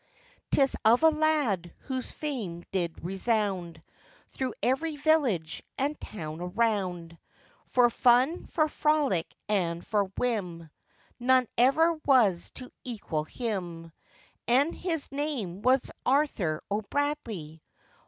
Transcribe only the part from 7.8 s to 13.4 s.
fun, for frolic, and for whim, None ever was to equal